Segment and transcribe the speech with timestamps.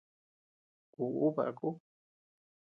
[0.93, 1.67] Kuʼuu baku.